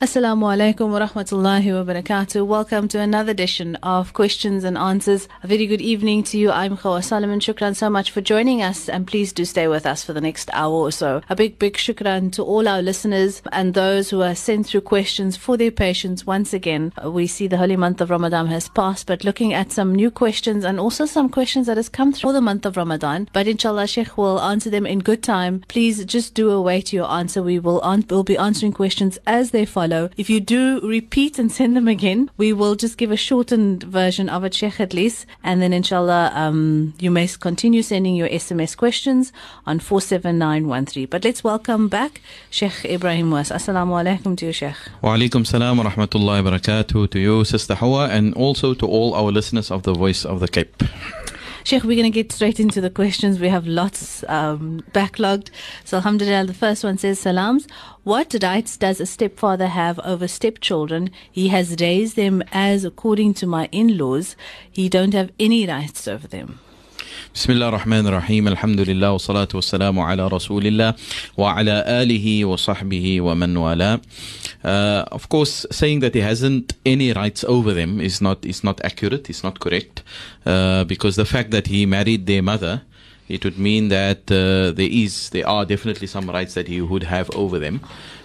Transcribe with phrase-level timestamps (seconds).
[0.00, 2.46] Assalamu alaikum wa rahmatullahi wa barakatuh.
[2.46, 5.26] Welcome to another edition of Questions and Answers.
[5.42, 6.52] A very good evening to you.
[6.52, 7.40] I'm Khawa Solomon.
[7.40, 10.50] Shukran so much for joining us and please do stay with us for the next
[10.52, 11.20] hour or so.
[11.28, 15.36] A big, big shukran to all our listeners and those who are sent through questions
[15.36, 16.24] for their patience.
[16.24, 19.96] Once again, we see the holy month of Ramadan has passed, but looking at some
[19.96, 23.28] new questions and also some questions that has come through the month of Ramadan.
[23.32, 25.64] But inshallah, Sheikh will answer them in good time.
[25.66, 27.42] Please just do await your answer.
[27.42, 29.87] We will, an- will be answering questions as they follow.
[30.16, 34.28] If you do repeat and send them again, we will just give a shortened version
[34.28, 35.26] of it, Sheikh, at least.
[35.42, 39.32] And then, inshallah, um, you may continue sending your SMS questions
[39.66, 41.06] on 47913.
[41.06, 43.50] But let's welcome back Sheikh Ebrahim Moos.
[43.50, 44.76] Assalamu alaikum to you, Sheikh.
[45.02, 49.14] Wa alaikum salam wa rahmatullahi wa barakatuh to you, Sister Hawa, and also to all
[49.14, 50.82] our listeners of the Voice of the Cape.
[51.68, 53.38] Sheikh, we're going to get straight into the questions.
[53.38, 55.50] We have lots um, backlogged.
[55.84, 57.66] So, Alhamdulillah, the first one says, Salams.
[58.04, 61.10] What rights does a stepfather have over stepchildren?
[61.30, 64.34] He has raised them as according to my in laws.
[64.70, 66.58] He don't have any rights over them.
[67.35, 70.93] بسم الله الرحمن الرحيم الحمد لله والصلاة والسلام على رسول الله
[71.37, 74.01] وعلى آله وصحبه ومن والاه
[74.63, 78.79] uh, Of course, saying that he hasn't any rights over them is not is not
[78.83, 80.03] accurate, is not correct,
[80.45, 82.83] uh, because the fact that he married their mother,
[83.27, 87.03] it would mean that uh, there is there are definitely some rights that he would
[87.03, 87.81] have over them.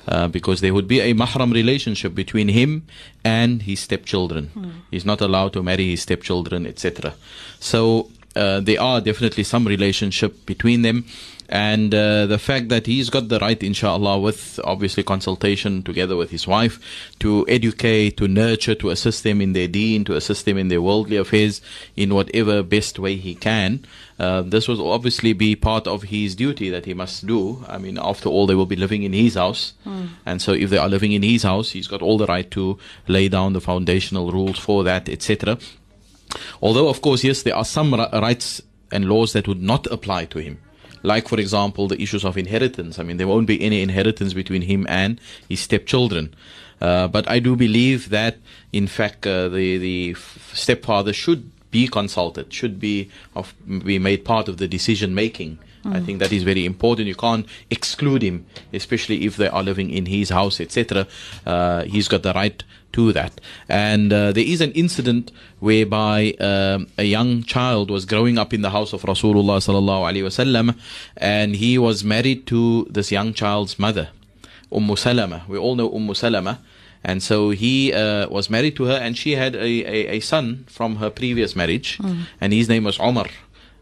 [0.06, 2.86] Uh, because there would be a mahram relationship between him
[3.24, 4.44] and his stepchildren.
[4.90, 7.12] He's not allowed to marry his stepchildren, etc.
[7.60, 11.05] So uh, there are definitely some relationship between them.
[11.49, 16.31] And uh, the fact that he's got the right inshallah with obviously consultation together with
[16.31, 16.79] his wife
[17.19, 20.81] to educate to nurture to assist them in their deen to assist them in their
[20.81, 21.61] worldly affairs
[21.95, 23.85] in whatever best way he can
[24.17, 27.63] uh, this will obviously be part of his duty that he must do.
[27.67, 29.73] I mean after all they will be living in his house.
[30.25, 32.79] And so if they are living in his house he's got all the right to
[33.07, 35.57] lay down the foundational rules for that etc
[36.61, 38.61] Although, of course, yes, there are some rights
[38.91, 40.59] and laws that would not apply to him.
[41.01, 42.97] Like, for example, the issues of inheritance.
[42.97, 45.19] I mean, there won't be any inheritance between him and
[45.49, 46.33] his stepchildren.
[46.79, 48.37] Uh, but I do believe that,
[48.71, 50.15] in fact, uh, the the
[50.53, 55.59] stepfather should be consulted, should be of be made part of the decision making.
[55.85, 57.07] I think that is very important.
[57.07, 61.07] You can't exclude him, especially if they are living in his house, etc.
[61.45, 62.63] Uh, he's got the right
[62.93, 63.41] to that.
[63.67, 68.61] And uh, there is an incident whereby um, a young child was growing up in
[68.61, 70.77] the house of Rasulullah sallallahu alaihi wasallam,
[71.17, 74.09] and he was married to this young child's mother,
[74.71, 75.43] Umm Salama.
[75.47, 76.59] We all know Umm Salama.
[77.05, 80.63] And so he uh, was married to her, and she had a, a, a son
[80.69, 81.99] from her previous marriage,
[82.39, 83.27] and his name was Omar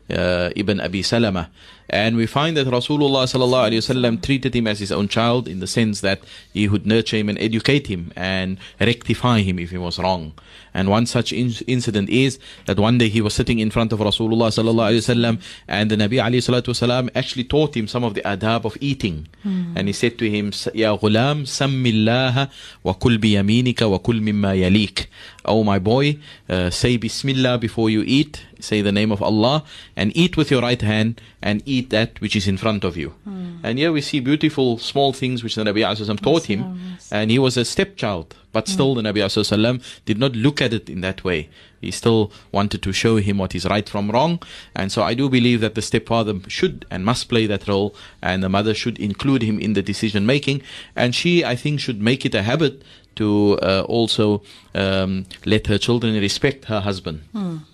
[0.09, 1.51] uh, ibn Abi Salama.
[1.91, 5.59] And we find that Rasulullah sallallahu alaihi wasallam treated him as his own child in
[5.59, 6.21] the sense that
[6.53, 10.31] he would nurture him and educate him and rectify him if he was wrong.
[10.73, 13.99] And one such in- incident is that one day he was sitting in front of
[13.99, 18.13] Rasulullah sallallahu alaihi wasallam, and the Nabi alayhi salatu wasalam actually taught him some of
[18.13, 19.27] the adab of eating.
[19.75, 22.49] And he said to him, "Ya ghulam, sammillaha
[22.83, 25.07] wa kul biyaminika wa kul mimma yalik."
[25.43, 28.45] Oh my boy, uh, say Bismillah before you eat.
[28.61, 29.65] Say the name of Allah
[29.97, 33.09] and eat with your right hand and eat that which is in front of you.
[33.23, 33.57] Hmm.
[33.63, 36.97] And here we see beautiful small things which the Nabi Wasallam taught him.
[37.11, 38.73] And he was a stepchild, but hmm.
[38.73, 41.49] still the Nabi Wasallam did not look at it in that way.
[41.81, 44.41] He still wanted to show him what is right from wrong.
[44.75, 48.43] And so I do believe that the stepfather should and must play that role, and
[48.43, 50.61] the mother should include him in the decision making.
[50.95, 52.83] And she, I think, should make it a habit
[53.15, 54.41] to uh, also
[54.73, 57.21] um, let her children respect her husband,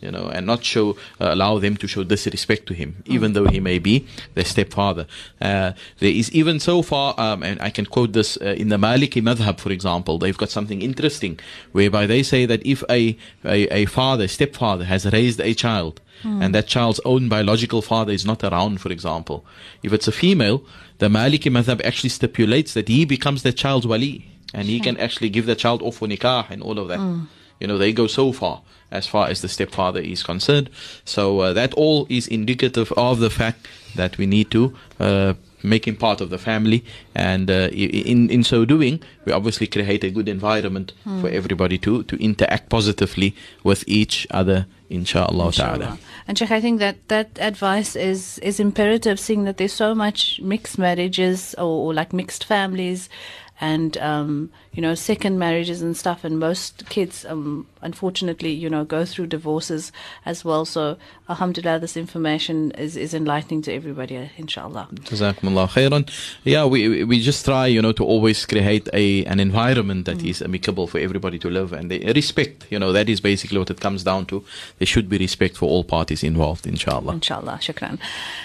[0.02, 0.92] you know, and not show
[1.22, 5.06] uh, allow them to show disrespect to him, even though he may be their stepfather.
[5.40, 8.78] Uh, there is even so far, um, and I can quote this uh, in the
[8.78, 11.40] Maliki Madhab, for example, they've got something interesting
[11.72, 13.16] whereby they say that if a
[13.46, 16.02] a, a father, stepfather, has raised a child.
[16.24, 19.46] And that child's own biological father is not around, for example.
[19.84, 20.64] If it's a female,
[20.98, 25.30] the Maliki Madhab actually stipulates that he becomes the child's wali and he can actually
[25.30, 27.00] give the child off for nikah and all of that.
[27.60, 28.62] You know, they go so far
[28.92, 30.70] as far as the stepfather is concerned.
[31.06, 35.34] So uh, that all is indicative of the fact that we need to uh,
[35.64, 36.86] make him part of the family,
[37.16, 42.04] and uh, in in so doing, we obviously create a good environment for everybody to
[42.04, 45.74] to interact positively with each other, inshallah ta'ala.
[45.74, 45.98] Inshallah.
[46.28, 50.40] And Sheikh, I think that that advice is is imperative, seeing that there's so much
[50.42, 53.10] mixed marriages or, or like mixed families,
[53.60, 56.24] and um, you know second marriages and stuff.
[56.24, 59.92] And most kids, um, unfortunately, you know, go through divorces
[60.24, 60.66] as well.
[60.66, 60.98] So,
[61.28, 64.88] alhamdulillah, this information is is enlightening to everybody, inshallah.
[65.10, 66.08] Jazakumullah khairan.
[66.44, 70.42] Yeah, we we- just try, you know, to always create a an environment that is
[70.44, 72.68] amicable for everybody to live and they respect.
[72.70, 74.44] You know, that is basically what it comes down to.
[74.78, 77.14] There should be respect for all parties involved, inshallah.
[77.14, 77.98] Inshallah, shukran.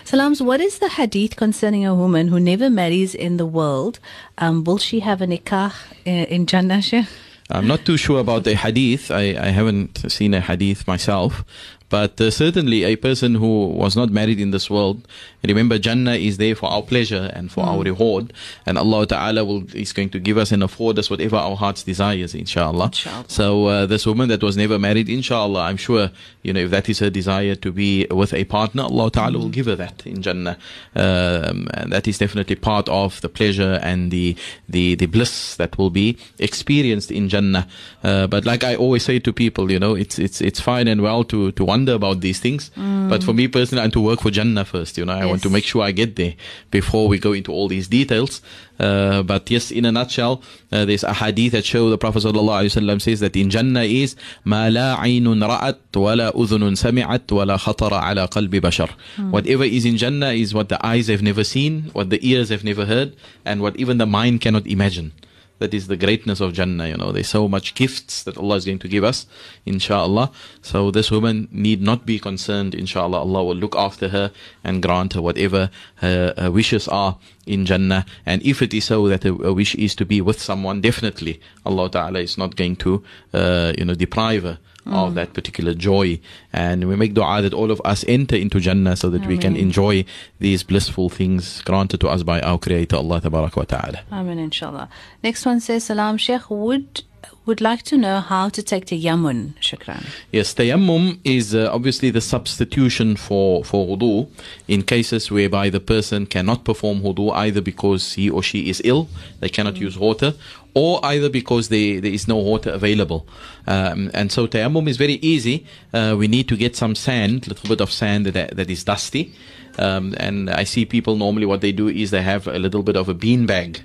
[0.04, 4.00] Salams, what is the hadith concerning a woman who never marries in the world?
[4.38, 5.72] Um, will she have a nikah
[6.04, 7.06] in, in Jannah, Sheikh?
[7.50, 9.10] I'm not too sure about the hadith.
[9.10, 11.44] I, I haven't seen a hadith myself.
[11.92, 15.06] But uh, certainly, a person who was not married in this world,
[15.44, 18.32] remember, Jannah is there for our pleasure and for our reward.
[18.64, 21.82] And Allah Ta'ala will, is going to give us and afford us whatever our hearts
[21.82, 22.86] desires, inshallah.
[22.86, 23.24] Inshallah.
[23.28, 26.10] So, uh, this woman that was never married, inshallah, I'm sure,
[26.42, 29.50] you know, if that is her desire to be with a partner, Allah Ta'ala will
[29.50, 30.56] give her that in Jannah.
[30.96, 34.34] Um, and that is definitely part of the pleasure and the,
[34.66, 37.68] the, the bliss that will be experienced in Jannah.
[38.02, 41.02] Uh, but like I always say to people, you know, it's, it's, it's fine and
[41.02, 42.71] well to, to wonder about these things.
[42.75, 45.47] But for me personally, and to work for Jannah first, you know, I want to
[45.49, 45.53] Yes.
[45.53, 46.33] make sure I get there
[46.71, 48.41] before we go into all these details.
[48.79, 53.01] Uh, but yes, in a nutshell, uh, there's a hadith that show the Prophet ﷺ
[53.01, 54.15] says that in Jannah is
[54.45, 58.89] ما لا عين رأت ولا أذن سمعت ولا خطر على قلب بشر.
[59.31, 62.63] Whatever is in Jannah is what the eyes have never seen, what the ears have
[62.63, 63.13] never heard,
[63.45, 65.11] and what even the mind cannot imagine.
[65.58, 67.12] That is the greatness of Jannah, you know.
[67.12, 69.26] There's so much gifts that Allah is going to give us,
[69.64, 70.32] inshallah.
[70.60, 73.18] So this woman need not be concerned, inshallah.
[73.18, 74.32] Allah will look after her
[74.64, 75.70] and grant her whatever
[76.02, 78.04] her wishes are in Jannah.
[78.26, 81.40] And if it is so that a, a wish is to be with someone, definitely
[81.64, 83.02] Allah Ta'ala is not going to,
[83.32, 86.18] uh, you know, deprive her of that particular joy.
[86.52, 89.56] And we make dua that all of us enter into Jannah so that we can
[89.56, 90.04] enjoy
[90.40, 94.00] these blissful things granted to us by our Creator, Allah Ta'ala.
[94.10, 94.88] Amen, inshallah.
[95.22, 97.04] Next one says, Salam Sheikh, would
[97.44, 99.54] would like to know how to take tayammum.
[99.60, 100.06] Shukran.
[100.30, 104.28] Yes, tayammum is uh, obviously the substitution for, for wudu
[104.68, 109.08] in cases whereby the person cannot perform wudu either because he or she is ill,
[109.40, 110.34] they cannot use water,
[110.74, 113.26] or either because they, there is no water available.
[113.66, 115.66] Um, and so tayammum is very easy.
[115.92, 118.84] Uh, we need to get some sand, a little bit of sand that, that is
[118.84, 119.34] dusty.
[119.78, 122.96] Um, and I see people normally what they do is they have a little bit
[122.96, 123.82] of a bean bag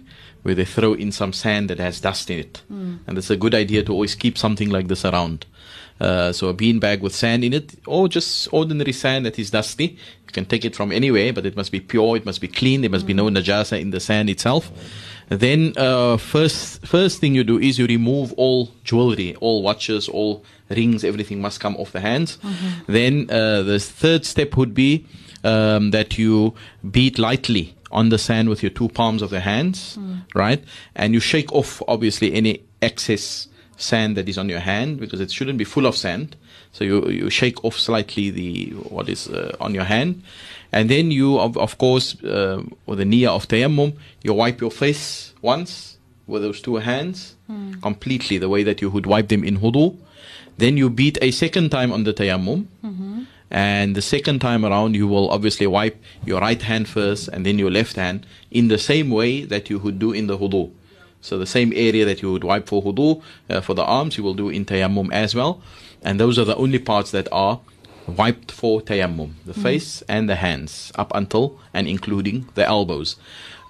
[0.48, 2.62] where they throw in some sand that has dust in it.
[3.06, 5.46] And it's a good idea to always keep something like this around.
[6.00, 9.52] Uh, so a bean bag with sand in it, or just ordinary sand that is
[9.52, 9.98] dusty.
[10.28, 12.80] You can take it from anywhere, but it must be pure, it must be clean,
[12.80, 14.72] there must be no najasa in the sand itself.
[15.28, 20.46] Then uh, first first thing you do is you remove all jewelry, all watches, all
[20.70, 22.38] rings, everything must come off the hands.
[22.88, 25.06] Then uh, the third step would be
[25.44, 26.54] um, that you
[26.90, 29.98] beat lightly on the sand with your two palms of the hands,
[30.36, 30.64] right?
[30.96, 33.48] And you shake off obviously any excess
[33.78, 36.36] sand that is on your hand because it shouldn't be full of sand.
[36.74, 40.22] So you you shake off slightly the what is uh, on your hand,
[40.72, 43.94] and then you of, of course uh, with the niyyah of tayammum
[44.24, 45.98] you wipe your face once
[46.28, 47.36] with those two hands
[47.82, 49.96] completely the way that you would wipe them in wudu.
[50.58, 52.66] Then you beat a second time on the tayammum.
[53.50, 57.58] And the second time around, you will obviously wipe your right hand first and then
[57.58, 60.72] your left hand in the same way that you would do in the wudu.
[61.22, 64.24] So the same area that you would wipe for wudu, uh, for the arms, you
[64.24, 65.62] will do in tayammum as well.
[66.04, 67.60] And those are the only parts that are
[68.08, 73.18] wiped for tayammum the face and the hands, up until and including the elbows.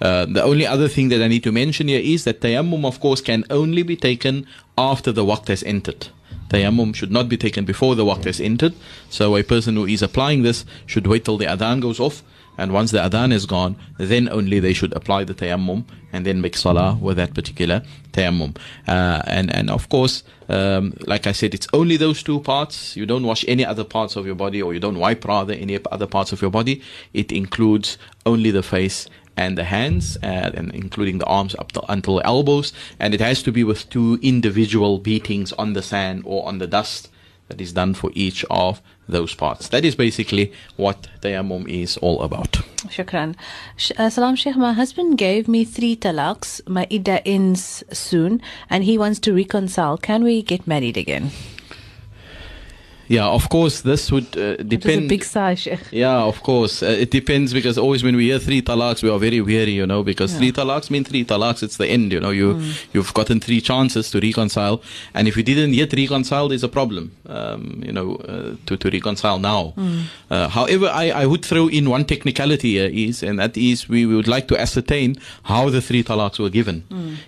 [0.00, 3.00] Uh, the only other thing that I need to mention here is that tayammum, of
[3.00, 6.08] course, can only be taken after the waqt has entered.
[6.48, 8.74] Tayammum should not be taken before the waqt has entered.
[9.10, 12.22] So a person who is applying this should wait till the adhan goes off.
[12.56, 16.40] And once the adhan is gone, then only they should apply the tayammum and then
[16.40, 18.56] make salah with that particular tayammum.
[18.88, 22.96] Uh, and, and of course, um, like I said, it's only those two parts.
[22.96, 25.78] You don't wash any other parts of your body or you don't wipe rather any
[25.92, 26.82] other parts of your body.
[27.12, 31.80] It includes only the face and the hands, uh, and including the arms up to,
[31.88, 36.22] until the elbows, and it has to be with two individual beatings on the sand
[36.26, 37.08] or on the dust
[37.48, 39.68] that is done for each of those parts.
[39.68, 42.52] That is basically what tayammum is all about.
[42.94, 43.36] Shukran.
[43.76, 46.60] Sh- uh, Salam Sheikh, my husband gave me three talaqs.
[46.68, 49.96] My idda ends soon and he wants to reconcile.
[49.96, 51.30] Can we get married again?
[53.08, 55.80] Yeah, of course, this would uh, It is a big sigh, Sheikh.
[55.90, 56.82] Yeah, of course.
[56.82, 59.86] Uh, it depends because always when we hear three talaqs, we are very weary, you
[59.86, 61.62] know, because three talaqs mean three talaqs.
[61.62, 62.30] It's the end, you know.
[62.30, 62.60] You
[62.92, 64.82] you've gotten three chances to reconcile,
[65.14, 68.90] and if you didn't yet reconcile, there's a problem, um, you know, uh, to to
[68.90, 69.74] reconcile now.
[70.30, 74.04] Uh, however, I I would throw in one technicality here is, and that is we,
[74.04, 76.84] we would like to ascertain how the three talaqs were given.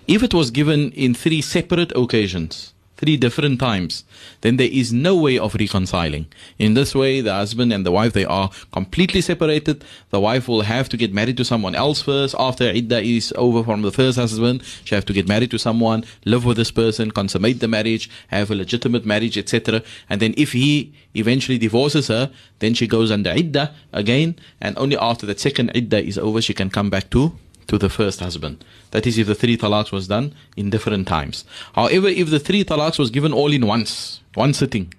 [0.07, 4.03] If it was given in three separate occasions three different times,
[4.41, 6.27] then there is no way of reconciling.
[6.59, 9.83] In this way, the husband and the wife, they are completely separated.
[10.11, 12.35] The wife will have to get married to someone else first.
[12.37, 16.05] After idda is over from the first husband, she have to get married to someone,
[16.25, 19.81] live with this person, consummate the marriage, have a legitimate marriage, etc.
[20.07, 24.97] And then if he eventually divorces her, then she goes under idda again, and only
[24.97, 27.33] after that second idda is over, she can come back to
[27.67, 28.63] to the first husband.
[28.91, 31.45] That is if the three talaqs was done in different times.
[31.73, 34.93] However, if the three talaqs was given all in once, one sitting,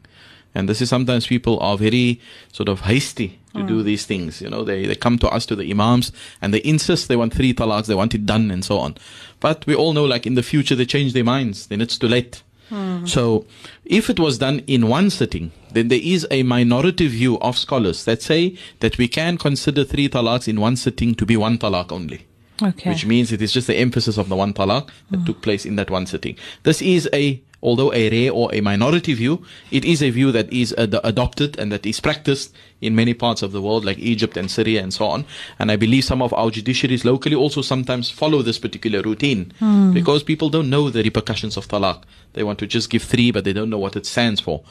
[0.55, 2.21] and this is sometimes people are very
[2.53, 3.85] sort of hasty to do mm.
[3.85, 4.41] these things.
[4.43, 7.35] You know, they, they come to us, to the imams, and they insist they want
[7.35, 8.97] three talaqs, they want it done, and so on.
[9.41, 12.09] But we all know, like in the future, they change their minds, then it's too
[12.09, 12.43] late.
[12.71, 13.09] Mm.
[13.09, 13.47] So,
[13.85, 18.05] if it was done in one sitting, then there is a minority view of scholars
[18.05, 21.93] that say that we can consider three talaqs in one sitting to be one talaq
[21.93, 22.27] only
[22.63, 22.91] Okay.
[22.91, 25.77] which means it is just the emphasis of the one talaq that took place in
[25.77, 26.37] that one sitting.
[26.63, 30.53] This is a, although a rare or a minority view, it is a view that
[30.53, 34.37] is ad- adopted and that is practiced in many parts of the world, like Egypt
[34.37, 35.25] and Syria and so on.
[35.59, 39.53] And I believe some of our judiciaries locally also sometimes follow this particular routine
[39.95, 42.03] because people don't know the repercussions of talaq.
[42.35, 44.63] They want to just give three, but they don't know what it stands for.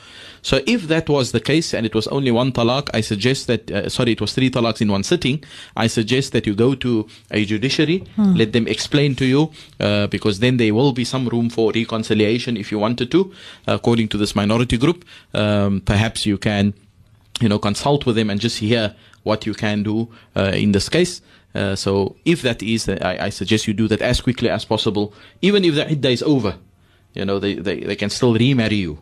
[0.41, 3.69] So if that was the case and it was only one talaq, I suggest that,
[3.71, 5.43] uh, sorry, it was three talaqs in one sitting,
[5.75, 10.39] I suggest that you go to a judiciary, let them explain to you, uh, because
[10.39, 13.31] then there will be some room for reconciliation if you wanted to,
[13.67, 15.05] according to this minority group.
[15.33, 16.73] Um, perhaps you can
[17.41, 20.89] you know, consult with them and just hear what you can do uh, in this
[20.89, 21.21] case.
[21.53, 24.65] Uh, so if that is, uh, I, I suggest you do that as quickly as
[24.65, 25.13] possible.
[25.41, 26.57] Even if the iddah is over,
[27.13, 28.99] you know, they, they, they can still remarry you.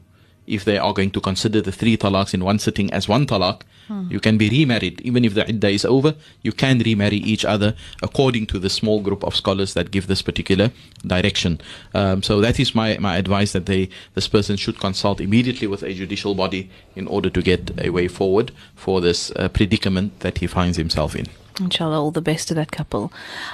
[0.48, 3.62] If they are going to consider the three talaqs in one sitting as one talaq,
[4.10, 5.02] you can be remarried.
[5.02, 9.02] Even if the iddah is over, you can remarry each other according to the small
[9.02, 10.72] group of scholars that give this particular
[11.06, 11.60] direction.
[11.94, 15.84] Um, so that is my, my advice that they, this person should consult immediately with
[15.84, 20.40] a judicial body in order to get a way forward for this uh, predicament that
[20.40, 21.26] he finds himself in.
[21.60, 23.12] Inshallah, all the best to that couple.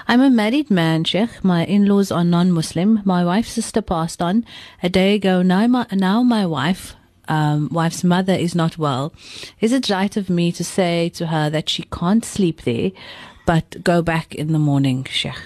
[0.08, 1.44] I'm a married man, Sheikh.
[1.44, 3.02] My in laws are non Muslim.
[3.04, 4.46] My wife's sister passed on
[4.84, 5.42] a day ago.
[5.42, 6.96] Now my, now my wife,
[7.28, 9.14] um, wife's mother is not well.
[9.62, 12.92] Is it right of me to say to her that she can't sleep there,
[13.46, 15.40] but go back in the morning, Sheikh?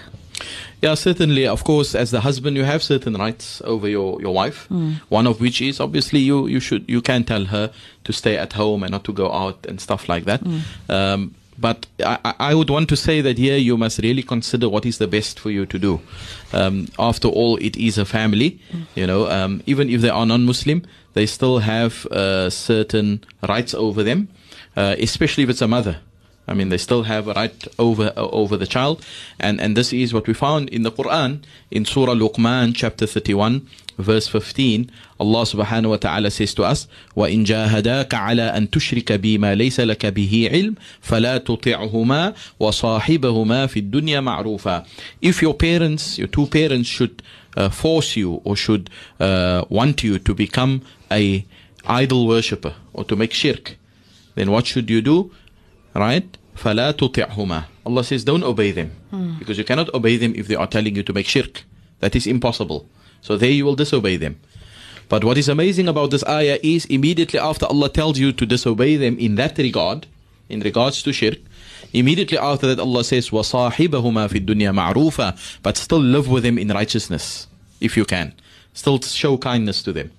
[0.80, 1.46] Yeah, certainly.
[1.46, 4.66] Of course, as the husband, you have certain rights over your, your wife.
[5.10, 7.70] One of which is obviously you, you should you can tell her
[8.04, 10.40] to stay at home and not to go out and stuff like that.
[10.88, 14.66] Um, but I, I- I would want to say that here you must really consider
[14.70, 16.00] what is the best for you to do.
[16.54, 18.58] Um, after all, it is a family.
[18.94, 24.03] You know, um, even if they are non-Muslim, they still have uh, certain rights over
[24.03, 24.27] them,
[24.75, 25.97] uh, especially if it's a mother.
[26.47, 29.03] I mean, they still have a right over uh, over the child,
[29.39, 33.67] and and this is what we found in the Quran in Surah Luqman, chapter thirty-one,
[33.97, 34.91] verse fifteen.
[35.17, 40.05] Allah Subhanahu wa Taala says to us, وَإِن جَاهَدَاكَ عَلَى أَن تُشْرِكَ بِمَا لَيْسَ لَكَ
[40.11, 44.85] بِهِ عِلْمٍ فَلَا تُطِعْهُمَا وَصَاحِبَهُمَا فِي الدُّنْيا مَعْرُوفًا
[45.21, 47.38] If your parents, your two parents, should uh,
[47.69, 50.81] force you or should uh, want you to become
[51.11, 51.45] a
[51.87, 53.77] idol worshipper or to make shirk,
[54.35, 55.31] then what should you do?
[55.95, 56.37] right?
[56.55, 58.91] فَلَا تُطِعْهُمَا Allah says, don't obey them.
[59.39, 61.63] Because you cannot obey them if they are telling you to make shirk.
[61.99, 62.87] That is impossible.
[63.21, 64.39] So there you will disobey them.
[65.07, 68.97] But what is amazing about this ayah is immediately after Allah tells you to disobey
[68.97, 70.07] them in that regard,
[70.49, 71.37] in regards to shirk,
[71.93, 76.69] immediately after that Allah says, وَصَاحِبَهُمَا فِي الدُّنْيا مَعْرُوفًا But still live with them in
[76.69, 77.47] righteousness,
[77.79, 78.33] if you can.
[78.73, 80.11] Still show kindness to them.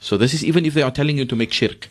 [0.00, 1.88] So this is even if they are telling you to make shirk.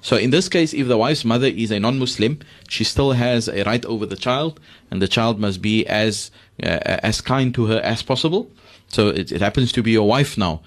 [0.00, 2.38] So in this case, if the wife's mother is a non-Muslim,
[2.68, 4.60] she still has a right over the child,
[4.90, 6.30] and the child must be as
[6.62, 8.50] uh, as kind to her as possible.
[8.88, 10.62] So it, it happens to be your wife now,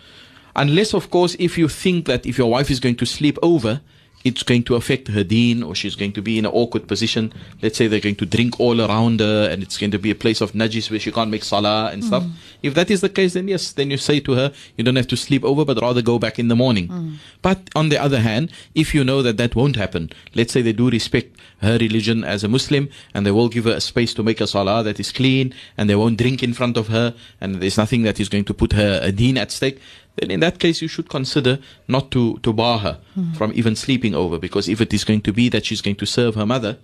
[0.56, 3.82] unless of course if you think that if your wife is going to sleep over,
[4.27, 7.33] it's going to affect her deen or she's going to be in an awkward position.
[7.63, 10.17] Let's say they're going to drink all around her and it's going to be a
[10.17, 12.25] place of najis where she can't make salah and stuff.
[12.25, 12.33] Mm.
[12.61, 15.07] If that is the case, then yes, then you say to her, you don't have
[15.07, 16.89] to sleep over, but rather go back in the morning.
[16.89, 17.15] Mm.
[17.41, 20.73] But on the other hand, if you know that that won't happen, let's say they
[20.73, 24.25] do respect her religion as a Muslim and they will give her a space to
[24.25, 27.57] make a salah that is clean and they won't drink in front of her and
[27.57, 29.81] there's nothing that is going to put her deen at stake,
[30.17, 31.59] then in that case you should consider
[31.89, 32.99] not to, to bar her
[33.37, 36.07] from even sleeping over because if it is going to be that she's going to
[36.07, 36.79] serve her mother,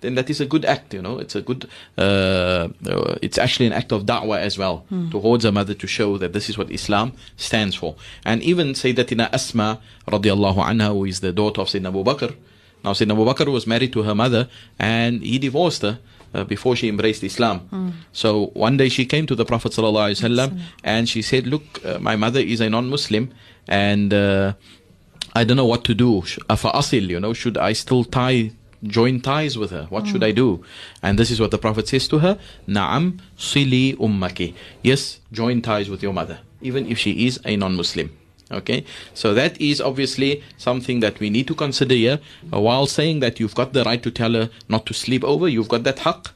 [0.00, 1.18] then that is a good act, you know.
[1.18, 1.66] It's a good,
[1.96, 6.18] uh, uh, it's actually an act of da'wah as well towards her mother to show
[6.18, 7.96] that this is what Islam stands for.
[8.24, 12.34] And even Sayyidatina Asma radiallahu anha, who is the daughter of Sayyidina Abu Bakr.
[12.84, 15.98] Now Sayyidina Abu Bakr was married to her mother and he divorced her.
[16.34, 17.94] Uh, before she embraced Islam.
[18.12, 19.78] So one day she came to the Prophet
[20.82, 23.30] and she said, Look, uh, my mother is a non Muslim
[23.68, 24.54] and uh,
[25.36, 26.22] I don't know what to do.
[26.48, 28.50] Asil, you know, should I still tie,
[28.82, 29.86] join ties with her?
[29.90, 30.64] What should I do?
[31.04, 32.36] And this is what the Prophet says to her,
[32.66, 34.54] Na'am sili ummaki.
[34.82, 38.10] Yes, join ties with your mother, even if she is a non-Muslim.
[38.54, 38.84] Okay,
[39.14, 42.20] so that is obviously something that we need to consider here.
[42.52, 45.48] Uh, while saying that you've got the right to tell her not to sleep over,
[45.48, 46.30] you've got that haqq,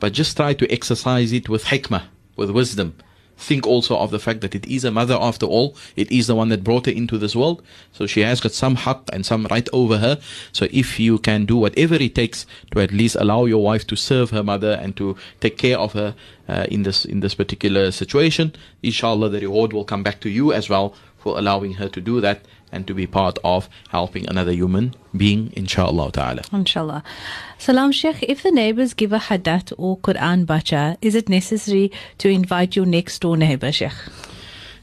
[0.00, 2.04] but just try to exercise it with hikmah,
[2.36, 2.94] with wisdom.
[3.36, 5.76] Think also of the fact that it is a mother after all.
[5.96, 7.62] It is the one that brought her into this world.
[7.92, 10.20] So she has got some haqq and some right over her.
[10.52, 13.96] So if you can do whatever it takes to at least allow your wife to
[13.96, 16.14] serve her mother and to take care of her
[16.48, 18.54] uh, in this in this particular situation,
[18.84, 22.20] inshallah the reward will come back to you as well for allowing her to do
[22.20, 26.42] that and to be part of helping another human being, inshallah ta'ala.
[26.52, 27.02] Inshallah.
[27.56, 32.28] Salam Sheikh, if the neighbors give a hadat or Quran bacha, is it necessary to
[32.28, 33.94] invite your next door neighbor, Sheikh?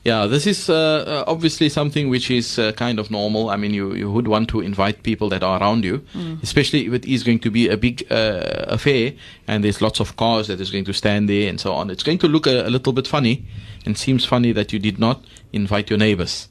[0.04, 3.52] Yeah, this is uh, uh, obviously something which is uh, kind of normal.
[3.52, 6.04] I mean, you, you would want to invite people that are around you,
[6.42, 9.14] especially if it is going to be a big uh, affair
[9.48, 11.92] and there's lots of cars that is going to stand there and so on.
[11.92, 13.46] It's going to look a, a little bit funny
[13.86, 16.48] and seems funny that you did not invite your neighbors.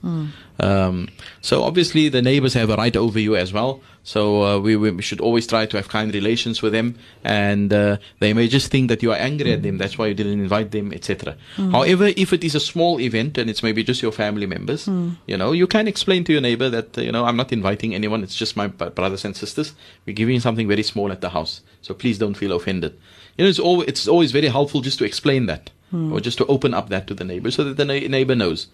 [0.62, 1.08] Um,
[1.40, 3.80] so obviously the neighbors have a right over you as well.
[4.02, 7.98] So uh, we, we should always try to have kind relations with them, and uh,
[8.18, 9.76] they may just think that you are angry at them.
[9.78, 11.36] That's why you didn't invite them, etc.
[11.56, 14.88] However, if it is a small event and it's maybe just your family members,
[15.26, 17.94] you know, you can explain to your neighbor that uh, you know I'm not inviting
[17.94, 18.22] anyone.
[18.22, 19.74] It's just my b- brothers and sisters.
[20.06, 22.98] We're giving something very small at the house, so please don't feel offended.
[23.36, 25.70] You know, it's always it's always very helpful just to explain that.
[25.92, 28.68] Or just to open up that to the neighbor so that the na- neighbor knows.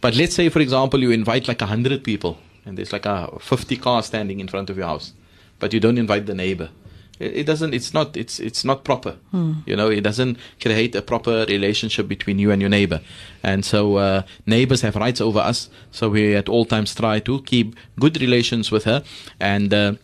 [0.00, 3.30] But let's say, for example, you invite like a hundred people and there's like a
[3.40, 5.12] 50 cars standing in front of your house,
[5.58, 6.70] but you don't invite the neighbor.
[7.18, 9.16] It, it doesn't, it's not, it's, it's not proper.
[9.66, 13.00] You know, it doesn't create a proper relationship between you and your neighbor.
[13.42, 15.68] And so, uh, neighbors have rights over us.
[15.90, 19.02] So we at all times try to keep good relations with her.
[19.40, 19.94] And, uh,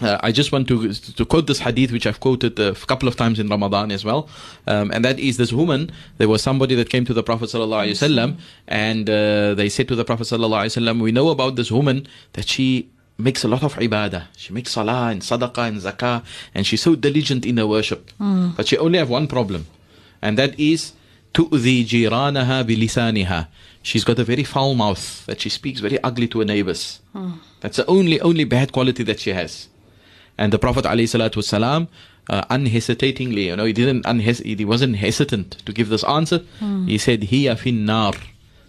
[0.00, 3.16] uh, I just want to to quote this hadith, which I've quoted a couple of
[3.16, 4.28] times in Ramadan as well,
[4.66, 5.90] um, and that is this woman.
[6.18, 9.86] There was somebody that came to the Prophet sallallahu alaihi wasallam, and uh, they said
[9.88, 13.48] to the Prophet sallallahu alaihi wasallam, "We know about this woman that she makes a
[13.48, 14.24] lot of ibadah.
[14.36, 18.10] She makes salah and sadaqah and zakah, and she's so diligent in her worship.
[18.56, 19.66] But she only have one problem,
[20.20, 20.92] and that is
[21.32, 23.46] tu'zi jiranaha bilisaniha.
[23.82, 26.98] She's got a very foul mouth that she speaks very ugly to her neighbors.
[27.60, 29.68] That's the only only bad quality that she has.
[30.36, 31.88] And the Prophet ﷺ,
[32.28, 36.38] uh, unhesitatingly, you know, he didn't unhes- he wasn't hesitant to give this answer.
[36.58, 36.86] Hmm.
[36.86, 38.14] He said, "Hiya fin nar."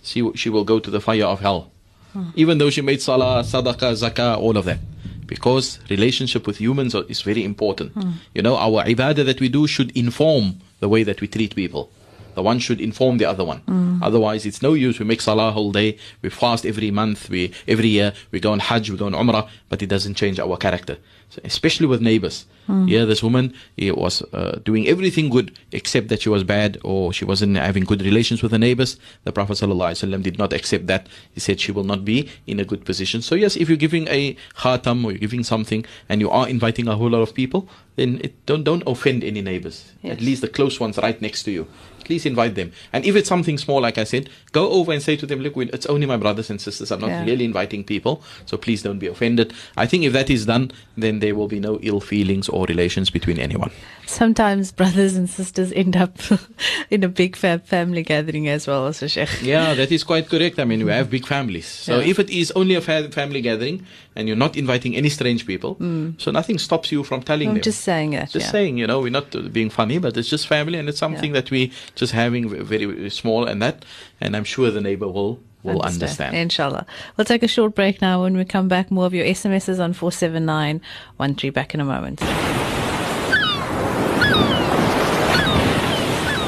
[0.04, 1.72] She she will go to the fire of hell,
[2.14, 2.30] hmm.
[2.36, 4.80] even though she made salah, sadaqah, zakah, all of that.
[5.26, 7.94] Because relationship with humans are- is very important.
[7.94, 8.12] Hmm.
[8.36, 11.90] You know, our ibadah that we do should inform the way that we treat people.
[12.36, 13.62] The one should inform the other one.
[14.04, 15.00] Otherwise, it's no use.
[15.00, 15.98] We make salah whole day.
[16.22, 17.30] We fast every month.
[17.30, 18.90] We every year we go on Hajj.
[18.92, 20.98] We go on Umrah, but it doesn't change our character.
[21.30, 22.46] So especially with neighbors.
[22.68, 27.14] Yeah, this woman it was uh, doing everything good except that she was bad or
[27.14, 28.98] she wasn't having good relations with the neighbors.
[29.24, 31.06] The Prophet ﷺ did not accept that.
[31.32, 33.22] He said she will not be in a good position.
[33.22, 36.88] So yes, if you're giving a khatam or you're giving something and you are inviting
[36.88, 39.94] a whole lot of people, then it, don't don't offend any neighbors.
[40.04, 41.68] At least the close ones right next to you.
[42.04, 42.72] Please invite them.
[42.94, 45.58] And if it's something small, like I said, go over and say to them, look,
[45.58, 46.92] it's only my brothers and sisters.
[46.92, 47.26] I'm not Yeah.
[47.26, 48.22] really inviting people.
[48.46, 49.54] So please don't be offended.
[49.76, 53.10] I think if that is done, then there will be no ill feelings or relations
[53.10, 53.72] between anyone.
[54.06, 56.18] Sometimes brothers and sisters end up
[56.90, 59.30] in a big fa- family gathering as well, so Sheikh.
[59.42, 60.60] Yeah, that is quite correct.
[60.60, 61.66] I mean, we have big families.
[61.68, 62.06] So Yeah.
[62.12, 65.76] if it is only a fa- family gathering and you're not inviting any strange people,
[65.76, 66.20] mm.
[66.22, 67.64] so nothing stops you from telling I'm them.
[67.64, 68.30] just saying that.
[68.32, 68.52] just yeah.
[68.52, 71.42] saying, you know, we're not being funny, but it's just family, and it's something Yeah.
[71.42, 73.84] that we just having very, very small, and that,
[74.22, 76.36] and I'm sure the neighbor will will understand.
[76.36, 76.86] Inshallah.
[77.18, 78.24] We'll take a short break now.
[78.24, 81.52] When we come back, more of your SMSs on 47913.
[81.52, 82.22] Back in a moment.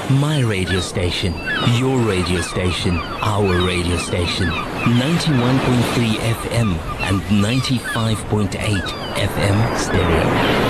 [0.10, 1.34] My radio station,
[1.74, 4.48] your radio station, our radio station.
[4.48, 8.48] 91.3 FM and 95.8
[9.16, 10.67] FM stereo.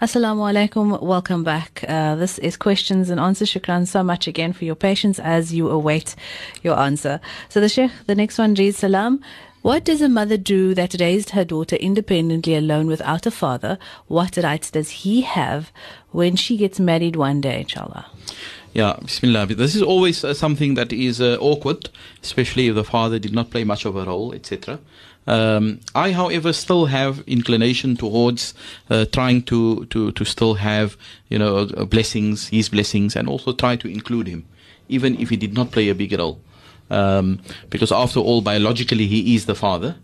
[0.00, 1.00] Assalamu alaikum.
[1.00, 1.84] Welcome back.
[1.86, 3.48] Uh, this is questions and answers.
[3.48, 6.16] Shukran so much again for your patience as you await
[6.62, 7.20] your answer.
[7.48, 9.20] So the Sheikh, the next one reads Salam.
[9.62, 13.78] What does a mother do that raised her daughter independently alone without a father?
[14.08, 15.70] What rights does he have
[16.10, 18.06] when she gets married one day, inshallah?
[18.72, 19.46] Yeah, Bismillah.
[19.46, 21.88] This is always uh, something that is uh, awkward,
[22.20, 24.80] especially if the father did not play much of a role, etc.
[25.26, 28.54] Um, I, however, still have inclination towards
[28.90, 30.96] uh, trying to, to, to still have,
[31.28, 34.44] you know, uh, blessings, his blessings, and also try to include him,
[34.88, 36.40] even if he did not play a big role.
[36.90, 39.96] Um, because after all, biologically, he is the father.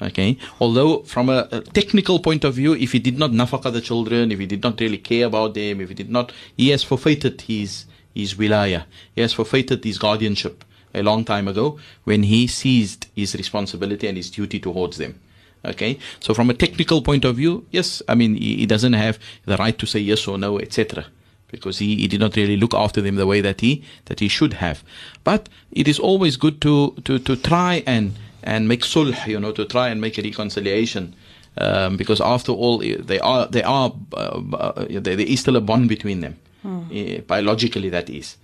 [0.00, 0.38] Okay.
[0.60, 4.30] Although from a, a, technical point of view, if he did not nafaka the children,
[4.30, 7.40] if he did not really care about them, if he did not, he has forfeited
[7.40, 8.84] his, his wilaya.
[9.16, 14.16] He has forfeited his guardianship a long time ago when he seized his responsibility and
[14.16, 15.18] his duty towards them.
[15.64, 15.98] Okay.
[16.20, 19.56] So from a technical point of view, yes, I mean, he, he doesn't have the
[19.56, 21.06] right to say yes or no, etc
[21.50, 24.28] because he, he did not really look after them the way that he that he
[24.28, 24.84] should have.
[25.24, 29.52] But it is always good to to, to try and and make sulh, you know,
[29.52, 31.14] to try and make a reconciliation.
[31.60, 35.88] Um, because after all, they are they are uh, uh, there, is still a bond
[35.88, 38.36] between them, uh, biologically that is.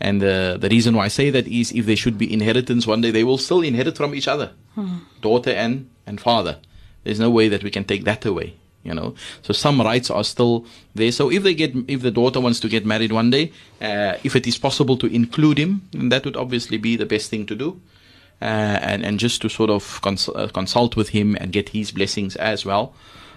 [0.00, 3.02] And uh, the reason why I say that is if there should be inheritance one
[3.02, 4.98] day, they will still inherit from each other, hmm.
[5.20, 6.58] daughter and, and father.
[7.04, 9.14] There's no way that we can take that away you know.
[9.42, 11.12] So some rights are still there.
[11.12, 14.36] So if they get if the daughter wants to get married one day uh, if
[14.36, 17.80] it is possible to include him that would obviously be the best thing to do.
[18.42, 21.90] Uh, and and just to sort of cons- uh, consult with him and get his
[21.90, 22.94] blessings as well.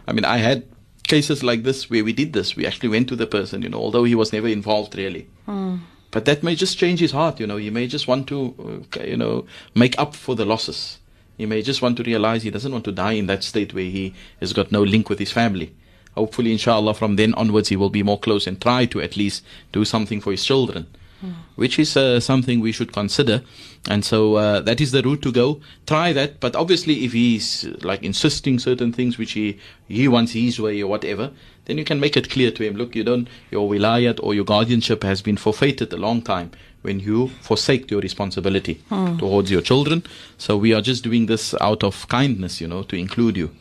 [0.07, 0.63] I mean i had
[1.07, 2.55] cases like this where we did this.
[2.55, 5.27] We actually went to the person you know although he was never involved really.
[5.47, 5.79] Mm.
[6.13, 7.57] But that may just change his heart you know.
[7.57, 9.45] He may just want to uh, you know
[9.75, 10.99] make up for the losses.
[11.37, 13.83] He may just want to realize he doesn't want to die in that state where
[13.83, 15.73] he has got no link with his family.
[16.15, 19.43] Hopefully, inshallah, from then onwards, he will be more close and try to at least
[19.71, 20.85] do something for his children,
[21.23, 21.33] mm.
[21.55, 23.41] which is uh, something we should consider.
[23.89, 25.61] And so uh, that is the route to go.
[25.85, 30.59] Try that, but obviously, if he's like insisting certain things which he he wants his
[30.59, 31.31] way or whatever,
[31.65, 32.75] then you can make it clear to him.
[32.75, 36.99] Look, you don't your wilayat or your guardianship has been forfeited a long time when
[36.99, 39.17] you forsake your responsibility hmm.
[39.17, 40.03] towards your children.
[40.37, 43.51] So we are just doing this out of kindness, you know, to include you.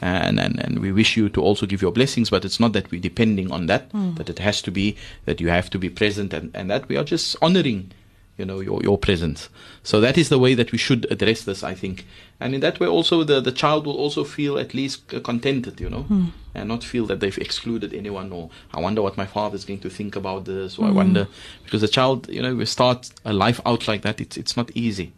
[0.00, 2.90] And, and, and we wish you to also give your blessings, but it's not that
[2.90, 4.16] we're depending on that, mm.
[4.16, 6.96] that it has to be, that you have to be present and, and that we
[6.96, 7.92] are just honoring
[8.40, 9.50] you know your your presence
[9.82, 12.06] so that is the way that we should address this i think
[12.40, 15.90] and in that way also the the child will also feel at least contented you
[15.90, 16.30] know mm.
[16.54, 19.78] and not feel that they've excluded anyone or i wonder what my father is going
[19.78, 20.86] to think about this or mm.
[20.86, 20.96] i hmm.
[20.96, 21.28] wonder
[21.64, 24.70] because the child you know we start a life out like that it's it's not
[24.74, 25.12] easy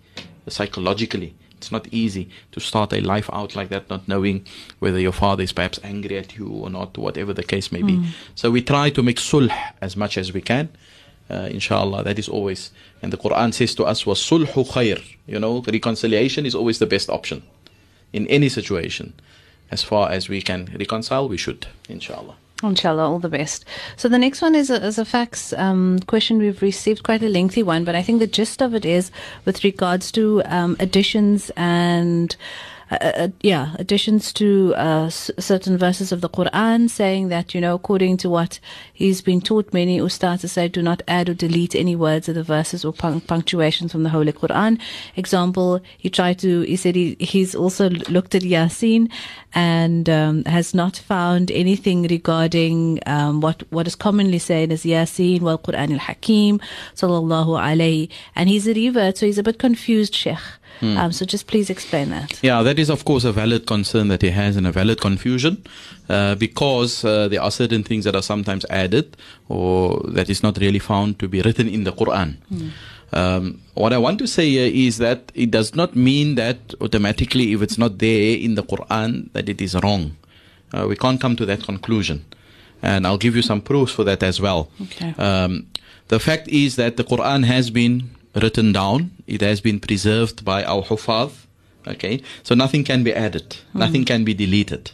[0.48, 4.44] psychologically it's not easy to start a life out like that, not knowing
[4.80, 7.96] whether your father is perhaps angry at you or not, whatever the case may be.
[7.98, 8.06] Mm.
[8.34, 10.68] So we try to make sulh as much as we can
[11.32, 12.70] uh, inshallah that is always
[13.00, 16.86] and the quran says to us was sulhu khair you know reconciliation is always the
[16.86, 17.42] best option
[18.12, 19.12] in any situation
[19.70, 22.36] as far as we can reconcile we should inshallah
[22.68, 23.64] Inshallah, all the best.
[23.96, 27.28] So the next one is a, is a fax um, question we've received, quite a
[27.28, 29.10] lengthy one, but I think the gist of it is
[29.44, 32.36] with regards to um, additions and
[33.00, 37.60] uh, uh, yeah, additions to uh, s- certain verses of the Quran, saying that you
[37.60, 38.60] know, according to what
[38.92, 42.42] he's been taught, many ustads say do not add or delete any words of the
[42.42, 44.80] verses or punctuations from the Holy Quran.
[45.16, 46.62] Example, he tried to.
[46.62, 49.10] He said he, he's also looked at Yasin
[49.54, 55.40] and um, has not found anything regarding um, what what is commonly said as Yasin
[55.40, 56.60] wal Quran al Hakim,
[56.94, 58.08] sallallahu alayhi.
[58.34, 60.38] And he's a revert, so he's a bit confused, Sheikh.
[60.82, 60.96] Hmm.
[60.96, 62.42] Um, so just please explain that.
[62.42, 65.62] Yeah, that is of course a valid concern that he has and a valid confusion
[66.08, 69.16] uh, because uh, there are certain things that are sometimes added
[69.48, 72.36] or that is not really found to be written in the Quran.
[72.48, 72.68] Hmm.
[73.12, 77.52] Um, what I want to say here is that it does not mean that automatically
[77.52, 80.16] if it's not there in the Quran that it is wrong.
[80.74, 82.24] Uh, we can't come to that conclusion.
[82.82, 84.68] And I'll give you some proofs for that as well.
[84.80, 85.14] Okay.
[85.16, 85.68] Um,
[86.08, 89.10] the fact is that the Quran has been written down.
[89.26, 91.32] It has been preserved by our hufaz.
[91.86, 93.80] Okay, so nothing can be added, mm.
[93.80, 94.92] nothing can be deleted.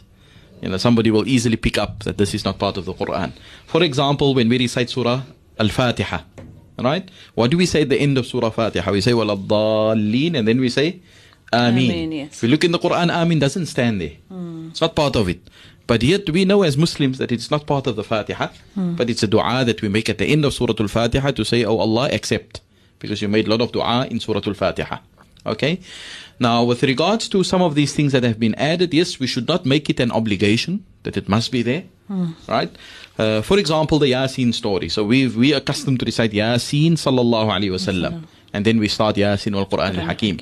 [0.61, 3.31] You know, somebody will easily pick up that this is not part of the Quran.
[3.67, 5.21] For example, when we recite Surah
[5.59, 6.21] Al-Fatiha,
[6.79, 7.09] right?
[7.35, 8.91] What do we say at the end of Surah Fatiha?
[8.91, 10.99] We say Waladdaleen and then we say
[11.53, 11.91] Ameen.
[11.91, 12.37] Ameen yes.
[12.37, 14.17] If you look in the Quran, Ameen doesn't stand there.
[14.31, 14.71] Mm.
[14.71, 15.39] It's not part of it.
[15.87, 18.95] But yet we know as Muslims that it's not part of the Fatiha, mm.
[18.95, 21.63] but it's a dua that we make at the end of Surah Al-Fatiha to say,
[21.63, 22.61] Oh Allah, accept
[22.99, 24.97] because you made a lot of dua in Surah Al-Fatiha.
[25.45, 25.79] Okay?
[26.39, 29.47] Now, with regards to some of these things that have been added, yes, we should
[29.47, 31.83] not make it an obligation that it must be there.
[32.47, 32.71] Right?
[33.17, 34.89] Uh, for example, the Yasin story.
[34.89, 38.23] So we we accustomed to recite Yasin sallallahu alaihi wasallam.
[38.51, 40.39] And then we start Yasin al Quran al Hakim.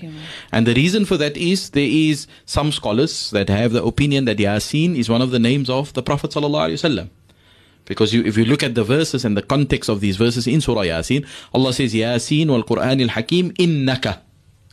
[0.52, 4.38] And the reason for that is there is some scholars that have the opinion that
[4.38, 7.10] Yasin is one of the names of the Prophet sallallahu alaihi wasallam.
[7.88, 10.60] Because you, if you look at the verses and the context of these verses in
[10.62, 14.20] Surah Yasin, Allah says, Yasin wal Quran al Hakim innaka.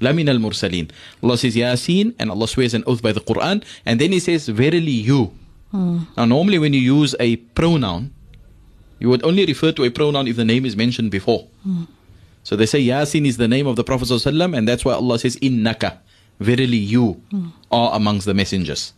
[0.01, 0.91] Lamin al Mursaleen.
[1.23, 4.49] Allah says Yasin and Allah swears an oath by the Quran and then He says,
[4.49, 5.33] Verily you.
[5.73, 8.13] Now, normally when you use a pronoun,
[9.01, 11.49] you would only refer to a pronoun if the name is mentioned before.
[12.45, 15.37] So they say Yasin is the name of the Prophet and that's why Allah says
[15.37, 15.99] Innaka,
[16.39, 17.23] verily you
[17.71, 18.93] are amongst the messengers.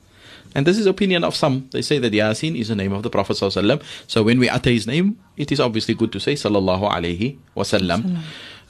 [0.54, 1.68] And this is opinion of some.
[1.72, 3.82] They say that Yasin is the name of the Prophet ﷺ.
[4.06, 8.18] So when we utter his name, it is obviously good to say Sallallahu Alaihi Wasallam.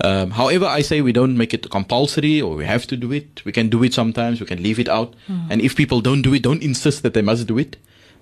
[0.03, 3.45] Um, however, I say we don't make it compulsory or we have to do it.
[3.45, 5.15] We can do it sometimes, we can leave it out.
[5.49, 7.77] And if people don't do it, don't insist that they must do it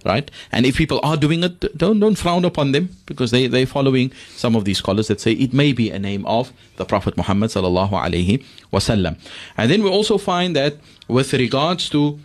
[0.05, 0.31] right?
[0.53, 4.13] And if people are doing it, don't don't frown upon them because they they're following
[4.37, 7.51] some of these scholars that say it may be a name of the Prophet Muhammad
[7.51, 9.19] sallallahu alaihi wasallam.
[9.57, 10.77] And then we also find that
[11.09, 12.19] with regards to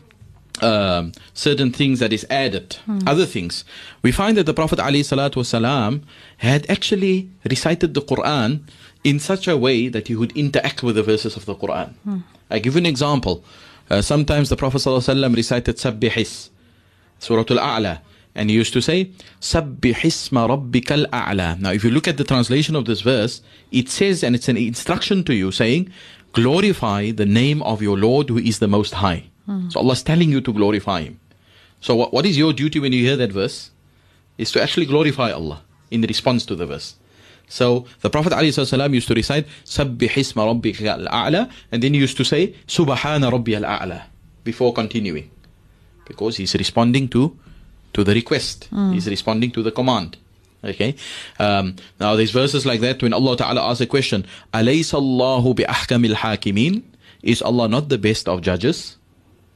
[0.61, 3.65] um, certain things that is added, other things,
[4.01, 6.03] we find that the Prophet wasalam
[6.37, 8.61] had actually recited the Quran
[9.03, 11.93] in such a way that he would interact with the verses of the Quran.
[12.49, 13.43] I give you an example.
[13.89, 16.49] Uh, sometimes the Prophet wasallam recited Sabbihis.
[17.19, 17.99] Surah Al-A'la.
[18.35, 21.59] And he used to say, Sabbih isma rabbika al-a'la.
[21.59, 23.41] Now, if you look at the translation of this verse,
[23.71, 25.91] it says, and it's an instruction to you saying,
[26.33, 29.23] glorify the name of your Lord who is the Most High.
[29.69, 31.19] So Allah is telling you to glorify Him.
[31.81, 33.71] So what, what is your duty when you hear that verse?
[34.37, 36.95] Is to actually glorify Allah in response to the verse.
[37.47, 42.15] So the Prophet ﷺ used to recite, Sabbih isma rabbika al-a'la, and then he used
[42.17, 44.03] to say, Subhana rabbi al-a'la,
[44.43, 45.31] before continuing
[46.09, 47.37] because he's responding to
[47.93, 48.67] to the request.
[48.93, 50.17] He's responding to the command.
[50.63, 50.95] Okay.
[51.39, 55.63] Um, now there's verses like that when Allah Taala asks a question, "Alaysa Allahu bi
[55.63, 56.83] ahkamil hakimin?"
[57.23, 58.95] Is Allah not the best of judges?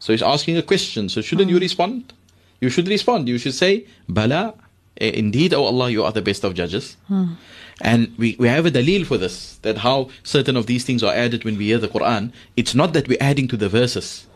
[0.04, 1.08] So he's asking a question.
[1.08, 1.68] So shouldn't you hmm.
[1.68, 2.12] respond?
[2.60, 3.30] You should respond.
[3.30, 3.72] You should say,
[4.10, 4.54] "Bala."
[4.98, 6.98] eh, Indeed, O Allah, you are the best of judges.
[7.08, 7.36] Hmm.
[7.82, 11.14] And we, we have a dalil for this, that how certain of these things are
[11.14, 12.34] added when we hear the Quran.
[12.58, 14.28] It's not that we're adding to the verses.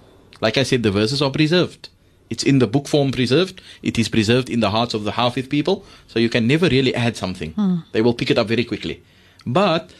[0.41, 1.89] Like I said, the verses are preserved.
[2.29, 3.61] It's in the book form preserved.
[3.83, 5.85] It is preserved in the hearts of the Hafid people.
[6.07, 7.51] So you can never really add something.
[7.51, 7.77] Hmm.
[7.91, 9.03] They will pick it up very quickly.
[9.45, 9.91] But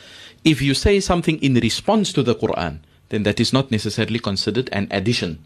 [0.43, 4.70] if you say something in response to the Quran, then that is not necessarily considered
[4.72, 5.39] an addition.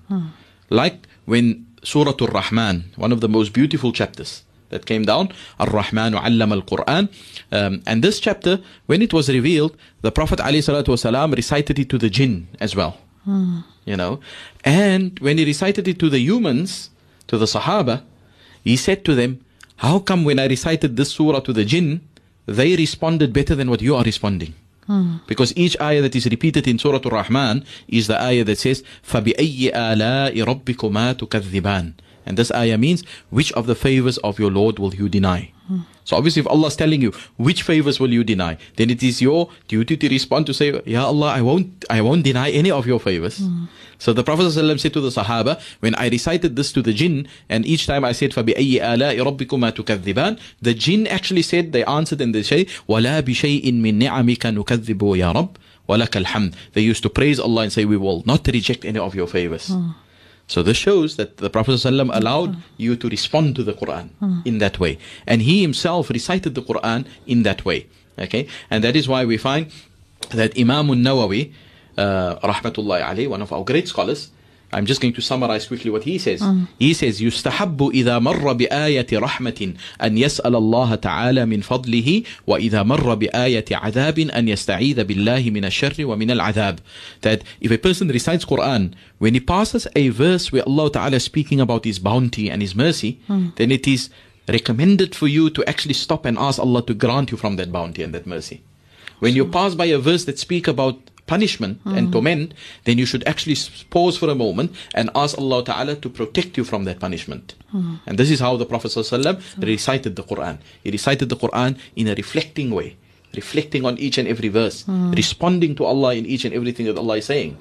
[0.69, 6.53] Like when Surah Ar-Rahman, one of the most beautiful chapters that came down, Ar-Rahman allama
[6.53, 7.09] al-Quran.
[7.51, 12.09] Um, and this chapter, when it was revealed, the Prophet ﷺ recited it to the
[12.09, 12.97] jinn as well
[13.85, 14.19] you know.
[14.63, 16.89] And when he recited it to the humans,
[17.27, 18.03] to the Sahaba,
[18.63, 19.43] he said to them,
[19.77, 22.01] How come when I recited this surah to the jinn,
[22.45, 24.53] they responded better than what you are responding?
[25.26, 29.74] Because each ayah that is repeated in Surah Al-Rahman is the ayah that says, فَبِأَيِّ
[29.74, 31.92] آلَاءِ رَبِّكُمَا تُكَذِّبَانِ
[32.26, 35.52] And this ayah means, which of the favors of your Lord will you deny?
[36.04, 38.58] So obviously if Allah is telling you, which favors will you deny?
[38.76, 42.22] Then it is your duty to respond to say, Ya Allah, I won't, I won't
[42.22, 43.42] deny any of your favors.
[43.98, 47.26] So the Prophet ﷺ said to the Sahaba, when I recited this to the jinn,
[47.48, 52.20] and each time I said, فَبِأَيِّ آلَاءِ رَبِّكُمَا تُكَذِّبَانِ The jinn actually said, they answered
[52.20, 55.56] and they say, وَلَا بِشَيْءٍ مِّن نِعَمِكَ نُكَذِّبُ يَا رَبِّ
[55.88, 59.14] وَلَكَ الْحَمْدِ They used to praise Allah and say, we will not reject any of
[59.14, 59.72] your favors.
[60.51, 64.09] So this shows that the Prophet ﷺ allowed you to respond to the Quran
[64.45, 64.97] in that way.
[65.25, 67.87] And he himself recited the Quran in that way.
[68.19, 68.47] Okay?
[68.69, 69.71] And that is why we find
[70.31, 71.53] that Imam al-Nawawi,
[71.97, 74.29] uh, rahmatullahi alayhi, one of our great scholars,
[74.72, 76.42] I'm just going to summarize quickly what he says.
[76.78, 83.14] He says, يستحب إذا مر بآية رحمة أن يسأل الله تعالى من فضله وإذا مر
[83.14, 86.78] بآية عذاب أن يستعيذ بالله من الشر ومن العذاب.
[87.22, 91.24] That if a person recites Quran, when he passes a verse where Allah Ta'ala is
[91.24, 93.20] speaking about His bounty and His mercy,
[93.56, 94.10] then it is
[94.48, 98.02] recommended for you to actually stop and ask Allah to grant you from that bounty
[98.02, 98.62] and that mercy.
[99.20, 100.98] When you pass by a verse that speak about
[101.31, 102.11] punishment and hmm.
[102.11, 103.55] torment, then you should actually
[103.89, 107.55] pause for a moment and ask Allah Ta'ala to protect you from that punishment.
[107.71, 107.95] Hmm.
[108.05, 109.61] And this is how the Prophet ﷺ hmm.
[109.73, 110.59] recited the Quran.
[110.83, 112.97] He recited the Quran in a reflecting way,
[113.33, 114.83] reflecting on each and every verse,
[115.23, 117.55] responding to Allah in each and everything that Allah is saying.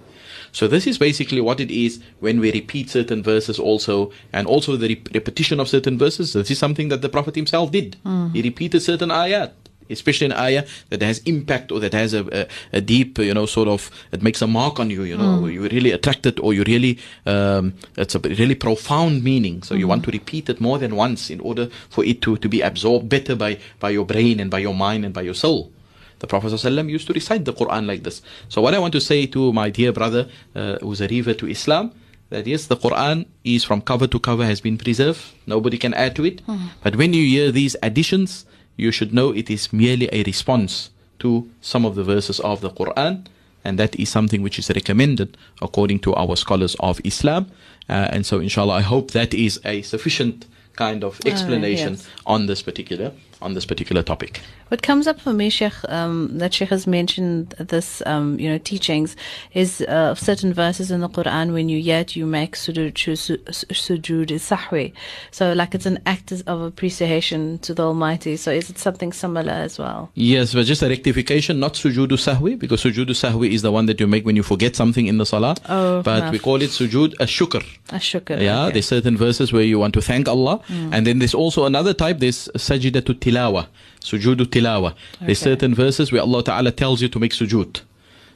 [0.53, 4.75] So this is basically what it is when we repeat certain verses also, and also
[4.75, 6.33] the rep- repetition of certain verses.
[6.35, 7.97] This is something that the Prophet himself did.
[8.35, 9.53] He repeated certain ayat
[9.91, 12.25] especially an ayah that has impact or that has a,
[12.73, 15.47] a, a deep, you know, sort of, it makes a mark on you, you know,
[15.47, 19.63] you're really attracted or you really, um, it's a really profound meaning.
[19.63, 22.49] So you want to repeat it more than once in order for it to, to
[22.49, 25.73] be absorbed better by, by your brain and by your mind and by your soul.
[26.21, 28.21] The Prophet ﷺ used to recite the Quran like this.
[28.49, 31.49] So what I want to say to my dear brother uh, who's a revert to
[31.49, 31.93] Islam,
[32.29, 35.21] that yes, the Quran is from cover to cover has been preserved.
[35.47, 36.43] Nobody can add to it.
[36.85, 38.45] But when you hear these additions,
[38.77, 42.71] you should know it is merely a response to some of the verses of the
[42.71, 43.27] Quran.
[43.63, 47.51] And that is something which is recommended according to our scholars of Islam.
[47.89, 52.09] Uh, and so, inshallah, I hope that is a sufficient kind of explanation yes.
[52.25, 54.41] on this particular on this particular topic.
[54.69, 58.59] What comes up for me, Sheikh, um, that Sheikh has mentioned this, um, you know,
[58.59, 59.17] teachings
[59.53, 64.29] is uh, certain verses in the Quran when you yet you make sujood, su- sujood
[64.29, 64.93] sahwi.
[65.33, 68.37] So like it's an act of appreciation to the Almighty.
[68.37, 70.11] So is it something similar as well?
[70.15, 73.99] Yes, but just a rectification, not sujudu sahwi, because sujudu sahwi is the one that
[73.99, 75.57] you make when you forget something in the salah.
[75.69, 77.65] Oh, but we call it sujud a-shukr.
[77.89, 78.41] Ashukr.
[78.41, 78.75] Yeah, okay.
[78.75, 82.19] there's certain verses where you want to thank Allah, and then there's also another type.
[82.21, 83.67] There's sajidatu tilawa,
[84.01, 84.91] sujudu tilawa.
[84.91, 85.27] Okay.
[85.27, 87.81] There's certain verses where Allah Ta'ala tells you to make sujood.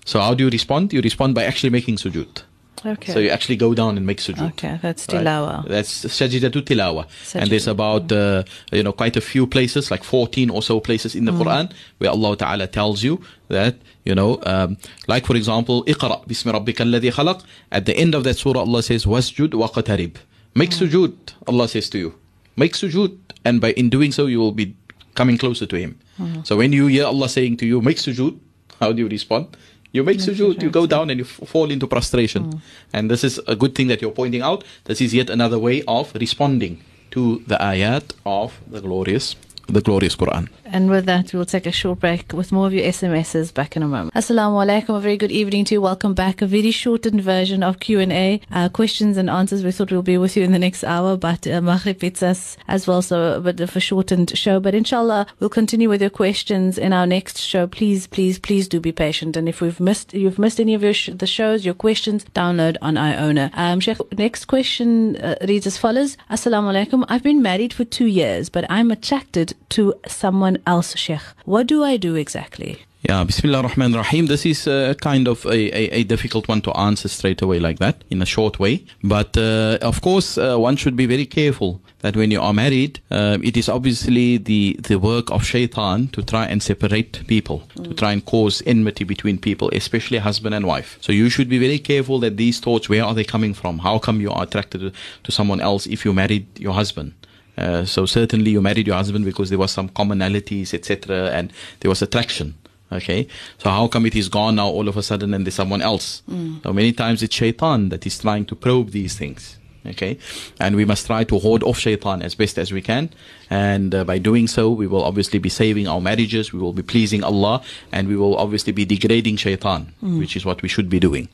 [0.04, 0.92] So how do you respond?
[0.92, 2.42] You respond by actually making sujood.
[2.86, 3.12] Okay.
[3.12, 4.48] So you actually go down and make sujood.
[4.52, 5.62] Okay, that's tilawa.
[5.62, 5.68] Right?
[5.68, 7.06] That's sajidatu tilawa.
[7.06, 7.40] Sajidatu.
[7.40, 11.14] And there's about, uh, you know, quite a few places, like 14 or so places
[11.14, 11.42] in the mm.
[11.42, 14.76] Quran where Allah Ta'ala tells you that, you know, um,
[15.08, 17.42] like for example, iqra bismi rabbika alladhi khalaq.
[17.72, 20.16] At the end of that surah, Allah says, wasjud wa qatarib.
[20.54, 20.86] Make mm.
[20.86, 21.16] sujood,
[21.48, 22.14] Allah says to you.
[22.56, 23.16] Make sujood.
[23.46, 24.76] And by in doing so, you will be
[25.14, 25.98] coming closer to Him.
[26.18, 26.42] Uh-huh.
[26.44, 28.38] So when you hear Allah saying to you, make sujood,
[28.80, 29.56] how do you respond?
[29.92, 32.46] You make sujood, you go down and you f- fall into prostration.
[32.46, 32.58] Uh-huh.
[32.92, 34.64] And this is a good thing that you're pointing out.
[34.84, 39.36] This is yet another way of responding to the ayat of the glorious,
[39.68, 40.48] the glorious Quran.
[40.66, 43.82] And with that, we'll take a short break with more of your SMSs back in
[43.82, 44.14] a moment.
[44.14, 44.96] Assalamu alaikum.
[44.96, 45.80] A very good evening to you.
[45.80, 46.40] Welcome back.
[46.42, 49.62] A very shortened version of Q&A, uh, questions and answers.
[49.62, 52.56] We thought we'll be with you in the next hour, but uh, Maghrib hits us
[52.66, 54.58] as well, so a bit of a shortened show.
[54.58, 57.66] But inshallah, we'll continue with your questions in our next show.
[57.66, 59.36] Please, please, please do be patient.
[59.36, 62.76] And if we've missed, you've missed any of your sh- the shows, your questions, download
[62.80, 63.50] on iono.
[63.54, 66.16] Um, Sheikh, next question uh, reads as follows.
[66.30, 67.04] Assalamu alaikum.
[67.08, 71.22] I've been married for two years, but I'm attracted to someone else, Sheikh.
[71.44, 72.78] What do I do exactly?
[73.06, 74.26] Yeah, Bismillah ar-Rahman ar-Rahim.
[74.28, 77.78] This is uh, kind of a, a, a difficult one to answer straight away like
[77.78, 78.86] that, in a short way.
[79.02, 83.00] But uh, of course, uh, one should be very careful that when you are married,
[83.10, 87.92] uh, it is obviously the, the work of shaitan to try and separate people, to
[87.92, 90.96] try and cause enmity between people, especially husband and wife.
[91.02, 93.80] So you should be very careful that these thoughts, where are they coming from?
[93.80, 97.12] How come you are attracted to someone else if you married your husband?
[97.56, 101.88] Uh, so certainly you married your husband because there was some commonalities, etc., and there
[101.88, 102.54] was attraction.
[102.92, 103.26] Okay,
[103.58, 106.22] so how come it is gone now all of a sudden and there's someone else?
[106.62, 109.58] So many times it's shaitan that is trying to probe these things.
[109.86, 110.16] Okay,
[110.60, 113.10] and we must try to hold off shaitan as best as we can,
[113.50, 116.52] and uh, by doing so, we will obviously be saving our marriages.
[116.54, 117.62] We will be pleasing Allah,
[117.92, 121.28] and we will obviously be degrading shaitan, which is what we should be doing.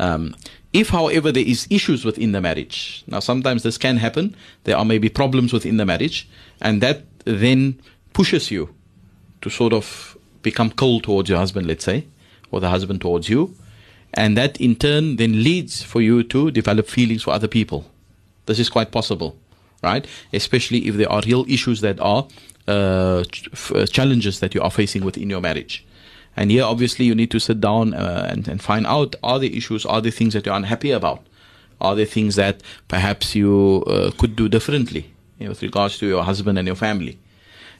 [0.00, 0.34] Um,
[0.72, 4.36] if, however, there is issues within the marriage, now sometimes this can happen.
[4.64, 6.28] There are maybe problems within the marriage,
[6.60, 7.80] and that then
[8.12, 8.74] pushes you
[9.40, 12.06] to sort of become cold towards your husband, let's say,
[12.50, 13.54] or the husband towards you,
[14.14, 17.84] and that in turn then leads for you to develop feelings for other people.
[18.46, 19.36] This is quite possible,
[19.82, 20.06] right?
[20.32, 22.26] Especially if there are real issues that are
[22.66, 23.24] uh,
[23.90, 25.84] challenges that you are facing within your marriage.
[26.38, 29.50] And here, obviously, you need to sit down uh, and, and find out are there
[29.50, 31.26] issues, are there things that you're unhappy about?
[31.80, 36.06] Are there things that perhaps you uh, could do differently you know, with regards to
[36.06, 37.18] your husband and your family?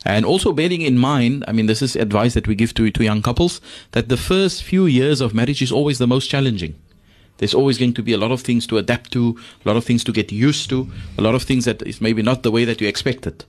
[0.04, 3.04] And also bearing in mind, I mean, this is advice that we give to, to
[3.04, 3.60] young couples,
[3.92, 6.74] that the first few years of marriage is always the most challenging.
[7.38, 9.84] There's always going to be a lot of things to adapt to, a lot of
[9.84, 12.64] things to get used to, a lot of things that is maybe not the way
[12.64, 13.44] that you expected,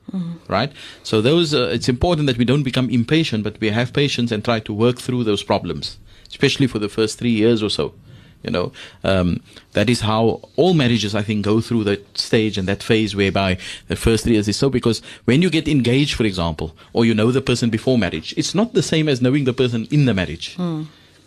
[0.48, 0.72] right?
[1.04, 4.46] So those, uh, it's important that we don't become impatient, but we have patience and
[4.46, 5.98] try to work through those problems,
[6.30, 7.94] especially for the first three years or so.
[8.42, 8.72] You know,
[9.04, 9.42] um,
[9.74, 13.58] that is how all marriages, I think, go through that stage and that phase whereby
[13.90, 14.70] the first three years is so.
[14.70, 18.56] Because when you get engaged, for example, or you know the person before marriage, it's
[18.56, 20.56] not the same as knowing the person in the marriage.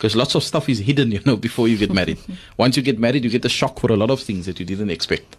[0.02, 2.18] Because lots of stuff is hidden, you know, before you get married.
[2.56, 4.66] Once you get married, you get a shock for a lot of things that you
[4.66, 5.36] didn't expect.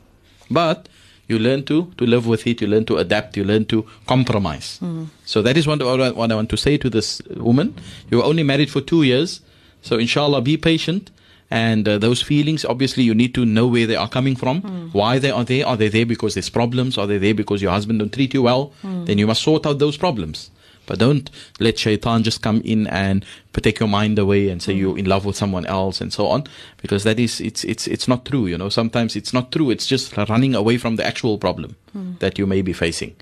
[0.50, 0.88] But
[1.28, 2.62] you learn to to live with it.
[2.62, 3.36] You learn to adapt.
[3.36, 4.80] You learn to compromise.
[4.82, 5.08] Mm.
[5.26, 7.76] So that is what, I- what I want to say to this woman.
[8.10, 9.42] You were only married for two years,
[9.82, 11.12] so inshallah, be patient.
[11.52, 14.94] And uh, those feelings, obviously, you need to know where they are coming from, mm.
[14.94, 15.68] why they are there.
[15.68, 16.98] Are they there because there's problems?
[16.98, 18.72] Are they there because your husband don't treat you well?
[18.82, 19.08] Mm.
[19.08, 20.50] Then you must sort out those problems.
[20.86, 21.30] But don't
[21.60, 23.26] let shaitan just come in and
[23.62, 26.44] take your mind away and say you're in love with someone else and so on,
[26.82, 28.48] because that is it's it's it's not true.
[28.48, 29.70] You know, sometimes it's not true.
[29.72, 31.76] It's just running away from the actual problem
[32.20, 33.16] that you may be facing.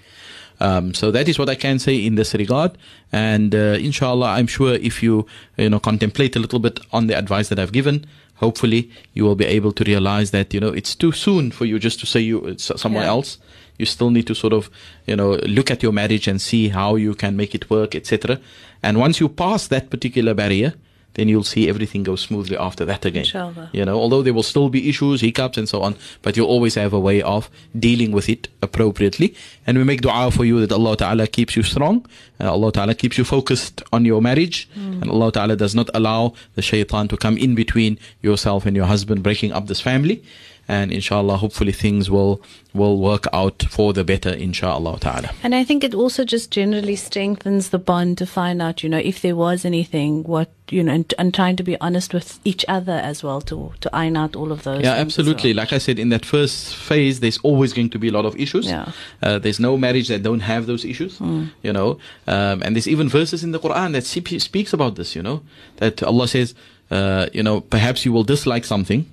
[0.60, 2.78] Um, so that is what I can say in this regard.
[3.12, 5.26] And uh, inshallah, I'm sure if you
[5.58, 8.06] you know contemplate a little bit on the advice that I've given,
[8.36, 11.80] hopefully you will be able to realize that you know it's too soon for you
[11.80, 13.10] just to say you it's someone Yeah.
[13.10, 13.38] else.
[13.82, 14.70] You still need to sort of
[15.08, 18.40] you know look at your marriage and see how you can make it work, etc.
[18.82, 20.74] And once you pass that particular barrier.
[21.14, 23.24] Then you'll see everything go smoothly after that again.
[23.24, 23.70] Inshallah.
[23.74, 26.76] You know, although there will still be issues, hiccups, and so on, but you'll always
[26.76, 29.36] have a way of dealing with it appropriately.
[29.68, 32.06] And we make dua for you that Allah Ta'ala keeps you strong,
[32.40, 35.02] and Allah Ta'ala keeps you focused on your marriage, hmm.
[35.02, 38.86] and Allah Ta'ala does not allow the shaitan to come in between yourself and your
[38.86, 40.24] husband, breaking up this family.
[40.68, 42.42] And inshallah, hopefully things will
[42.74, 45.32] will work out for the better, inshallah ta'ala.
[45.44, 49.00] And I think it also just generally strengthens the bond to find out, you know,
[49.00, 52.64] if there was anything, what, you know, and, and trying to be honest with each
[52.70, 54.84] other as well to, to iron out all of those.
[54.84, 55.52] Yeah, absolutely.
[55.52, 55.58] well.
[55.58, 58.40] Like I said, in that first phase, there's always going to be a lot of
[58.40, 58.68] issues.
[58.68, 58.94] Yeah.
[59.22, 61.20] Uh, there's no marriage that don't have those issues,
[61.62, 62.00] you know.
[62.28, 65.44] Um, and there's even verses in the Quran that speaks about this, you know,
[65.78, 66.56] that Allah says,
[66.90, 69.12] uh, you know, perhaps you will dislike something,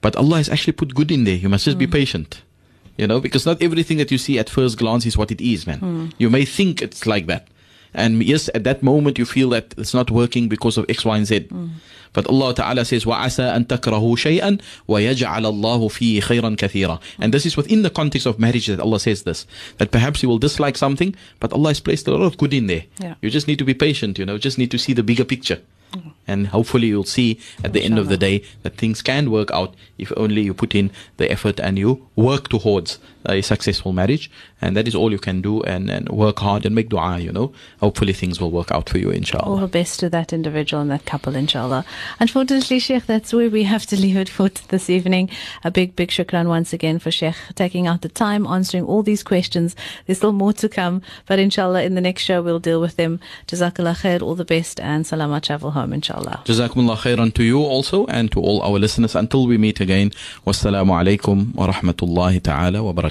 [0.00, 1.34] but Allah has actually put good in there.
[1.34, 2.42] You must just be patient,
[2.96, 5.66] you know, because not everything that you see at first glance is what it is,
[5.66, 6.12] man.
[6.18, 7.48] You may think it's like that.
[7.94, 11.16] And yes, at that moment you feel that it's not working because of X, Y,
[11.16, 11.48] and Z.
[12.12, 17.44] But Allah Ta'ala says, وَعَسَىٰ أَن تَكْرَهُ شَيْئًا وَيَجْعَلَ اللَّهُ فِيهِ خَيْرًا كَثِيرًا And this
[17.44, 19.46] is within the context of marriage that Allah says this.
[19.78, 22.68] That perhaps you will dislike something, but Allah has placed a lot of good in
[22.68, 22.84] there.
[23.00, 23.14] Yeah.
[23.20, 25.60] You just need to be patient, you know, just need to see the bigger picture.
[26.27, 29.75] And hopefully you'll see at the end of the day that things can work out
[29.97, 34.29] if only you put in the effort and you work towards a successful marriage.
[34.61, 37.31] And that is all you can do and, and work hard and make dua, you
[37.31, 37.51] know.
[37.79, 39.45] Hopefully things will work out for you, inshallah.
[39.45, 41.85] All the best to that individual and that couple, inshallah.
[42.19, 45.29] Unfortunately, Sheikh, that's where we have to leave it for this evening.
[45.63, 49.23] A big, big shukran once again for Sheikh taking out the time, answering all these
[49.23, 49.75] questions.
[50.05, 53.19] There's still more to come, but inshallah, in the next show, we'll deal with them.
[53.47, 56.41] Jazakallah khair, all the best, and salama travel home, inshallah.
[56.45, 59.15] Jazakumullah khairan to you also and to all our listeners.
[59.15, 60.11] Until we meet again,
[60.45, 63.10] wassalamu alaikum wa rahmatullahi ta'ala wa barakatuh.